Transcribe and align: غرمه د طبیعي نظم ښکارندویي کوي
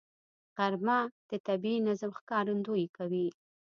غرمه 0.55 0.99
د 1.29 1.31
طبیعي 1.47 1.79
نظم 1.87 2.11
ښکارندویي 2.19 2.87
کوي 2.97 3.27